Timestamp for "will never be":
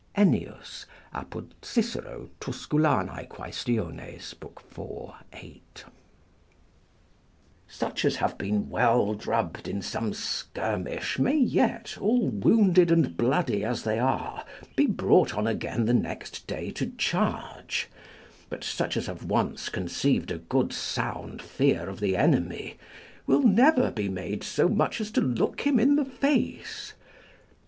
23.27-24.09